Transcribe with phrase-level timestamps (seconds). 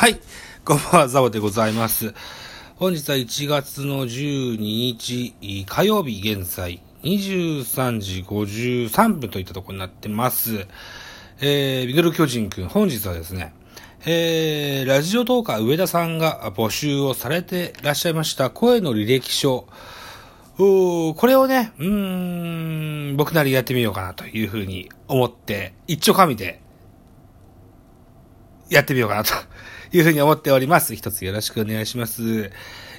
[0.00, 0.18] はい。
[0.64, 2.14] こんばんは、ザボでございます。
[2.76, 10.66] 本日は1月の12日、火曜日現在、23時53分といったところになってます。
[11.42, 13.52] えー、ミドル巨人くん、本日はですね、
[14.06, 19.66] えー、ラジオトーカー上田さんが募集をされていらっしゃいました声の履歴書、
[20.56, 26.62] これをね、うーん、僕なりやってみようかなというふうに思って、一丁紙で
[28.70, 29.34] やってみようかなと
[29.92, 30.94] いうふうに思っております。
[30.94, 32.50] 一つよろしくお願いします。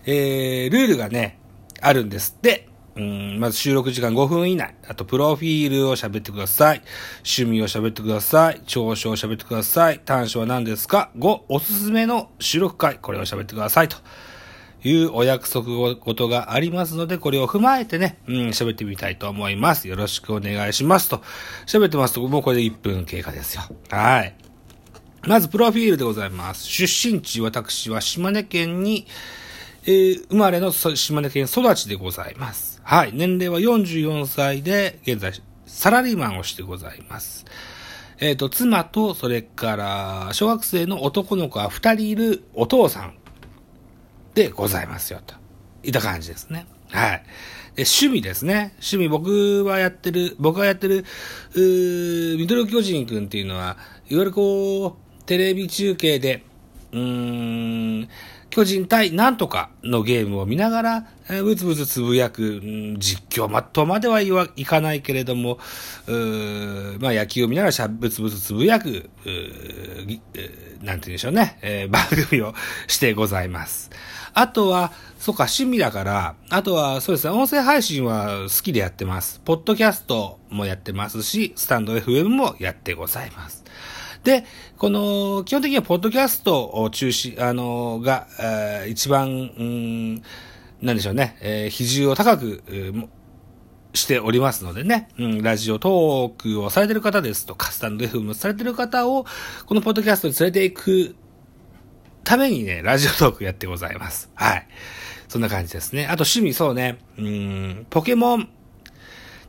[0.05, 1.39] えー、ルールがね、
[1.81, 2.67] あるんですって。
[2.95, 4.75] うん、まず収録時間5分以内。
[4.87, 6.81] あと、プロフィールを喋ってください。
[7.17, 8.61] 趣味を喋ってください。
[8.65, 10.01] 長所を喋ってください。
[10.03, 12.97] 短所は何ですか ?5、おすすめの収録回。
[12.97, 13.87] これを喋ってください。
[13.87, 13.97] と
[14.83, 19.87] いうお約束事がありますので、これを踏まえてね、うん、喋ってみたいと思います。
[19.87, 21.21] よろしくお願いしますと。
[21.67, 23.63] 喋ってますと、もうこれで1分経過ですよ。
[23.89, 24.50] はい。
[25.27, 26.65] まず、プロフィールでございます。
[26.65, 29.05] 出身地、私は島根県に、
[29.83, 32.81] えー、生まれの島根県育ちでございます。
[32.83, 33.11] はい。
[33.13, 35.33] 年齢は44歳で、現在、
[35.67, 37.45] サラリーマンをしてございます。
[38.19, 43.13] えっ、ー、と、妻と、それから、小学生の男の子が2人いるお父さん
[44.33, 45.35] でございますよ、と。
[45.83, 46.65] いた感じですね。
[46.89, 47.23] はい。
[47.75, 48.73] で、趣味ですね。
[48.77, 51.05] 趣味、僕はやってる、僕がやってる、
[51.53, 53.77] うミドル巨人くんっていうのは、
[54.09, 55.00] いわゆるこう、
[55.31, 56.43] テレビ中継で、
[56.91, 58.09] うーん、
[58.49, 65.57] 巨人対なんとかのゲームを見ながら、えー、ブツブツつぶやく、うん、実況まとまではいわいかないけれども、
[66.07, 66.11] う
[66.99, 69.11] まあ野球を見ながらしゃブツブツつぶやく、うなんて
[70.83, 72.53] 言うんでしょうね、えー、 番組を
[72.87, 73.89] してございます。
[74.33, 79.39] あとは、そうか、趣味だから、あとは、そうですね、音声配信は好きでやってます。
[79.45, 83.63] ポッドキャストもやってますし、スタンド FM もやってございます。
[84.23, 84.45] で、
[84.77, 90.15] この、基本的にはポッドキャストを中心、あの、が、え、一番、うん、
[90.81, 93.07] なんでしょうね、えー、比重を高く、えー、
[93.93, 99.25] しておりますのでね、うん、ラジオトークをされてる方ですとか、スタンド FM されてる方を、
[99.65, 101.15] このポッドキャストに連れていく
[102.23, 104.29] ためにね、ラジオトークやってございます。
[104.35, 104.67] はい。
[105.27, 106.05] そんな感じですね。
[106.05, 108.49] あと趣味、そうね、うん、ポケモン、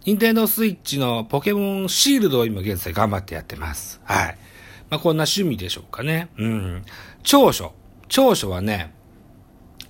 [0.05, 4.01] ニンテンドスイッチのポケモンシールドを今現在頑張ってやってます。
[4.05, 4.39] はい。
[4.93, 6.29] まあ、こんな趣味でしょうかね。
[6.37, 6.85] うん。
[7.23, 7.73] 長所。
[8.09, 8.93] 長所はね、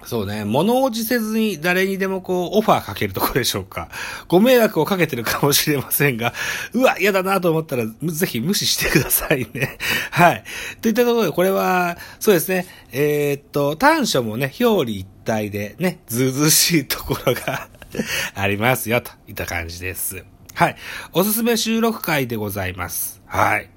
[0.05, 3.89] そうね、物おじせずに誰にでもこう、オファーかけるところでしょうか。
[4.29, 6.33] ご迷惑をかけてるかもしれませんが、
[6.73, 9.77] うわ、嫌だなと思ったら、ぜひ無視してくださいね。
[10.13, 10.45] はい。
[10.81, 17.67] といったところで、これは、そうですね、えー、っと、短所もね、表裏一体でね、ずうずしいところが
[18.37, 20.25] ありますよ、といった感じです。
[20.55, 20.77] はい。
[21.13, 23.21] おすすめ収録会でございます。
[23.27, 23.69] はい。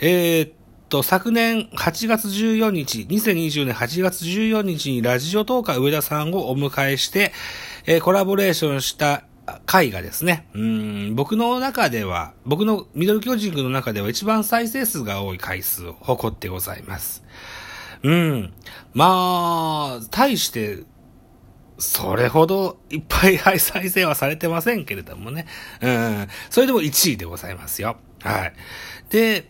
[0.00, 0.52] えー、っ
[0.88, 7.32] と、昨年8月14日、2020年8月14日にラジオ東海上田さんをお迎えして、
[7.86, 9.24] えー、コラボレーションした
[9.66, 17.22] 回がですね、うん、僕の中では、僕のミドル巨人の中では一番再生数が多い回数を誇ってございます。
[18.02, 18.52] うん。
[18.94, 20.84] まあ、対して、
[21.78, 25.46] それほどいっぱい再生はされてませんけれどもね。
[25.80, 26.28] うん。
[26.50, 27.98] それでも1位でございますよ。
[28.22, 28.52] はい。
[29.10, 29.48] で、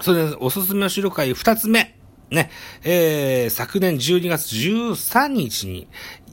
[0.00, 1.94] それで、おすすめの収録会二つ目。
[2.30, 2.50] ね、
[2.82, 5.86] えー、昨年12月13日に、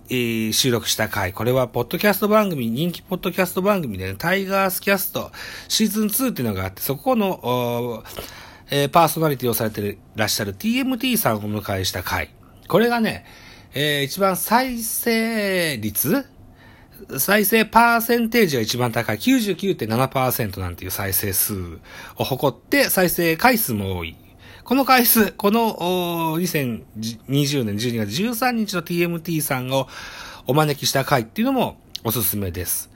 [0.10, 1.34] えー、収録した回。
[1.34, 5.32] これは、ポッドキャスト番組、人気ポッドキャスト番組で、ね、タイガースキャスト
[5.68, 8.04] シーズン2っていうのがあって、そこの、
[8.72, 12.30] えー、パーソナリティをされてらっしゃる TMT さんをお迎えした回。
[12.68, 13.26] これがね、
[13.74, 16.26] えー、一番再生率
[17.20, 21.54] 再生パーセンテージが一番高い99.7%なんていう再生数
[22.16, 24.16] を誇って再生回数も多い。
[24.64, 25.76] この回数、この
[26.40, 29.88] 2020年12月13日の TMT さんを
[30.48, 32.90] お招きした回っていうのもおすすめです。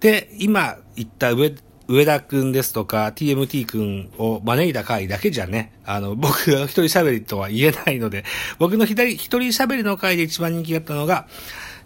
[0.00, 1.54] で、今言った上、
[1.86, 8.24] 上田くんですとか TMT くんを招いた回だけじゃね、あの、僕が一人喋りとは言えないので、
[8.58, 11.28] 僕の左一人喋りの回で一番人気だったのが、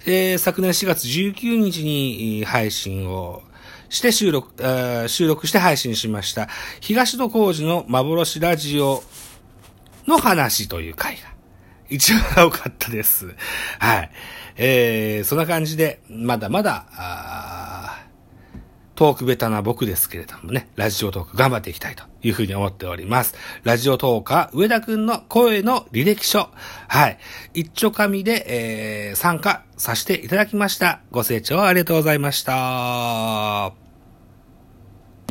[0.06, 3.42] えー、昨年4月19日に配信を
[3.88, 6.48] して収録、収録して配信しました。
[6.80, 9.02] 東野幸治の幻ラジオ
[10.06, 11.34] の話という回が
[11.88, 13.34] 一番多かったです。
[13.78, 14.10] はい。
[14.56, 16.86] えー、そんな感じで、まだまだ、
[18.94, 23.34] トークベタな僕ですけれどもね、ラジオトーク頑張っていきたいというふうに思っております。
[23.64, 26.48] ラジオトーカー、上田くんの声の履歴書。
[26.88, 27.18] はい。
[27.54, 31.00] 一丁紙で、えー、参加させていただきました。
[31.10, 33.83] ご清聴ありがとうございました。